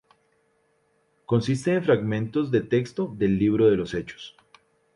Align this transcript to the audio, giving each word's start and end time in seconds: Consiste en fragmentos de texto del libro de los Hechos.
Consiste 1.27 1.75
en 1.75 1.83
fragmentos 1.83 2.49
de 2.49 2.61
texto 2.61 3.13
del 3.15 3.37
libro 3.37 3.69
de 3.69 3.77
los 3.77 3.93
Hechos. 3.93 4.35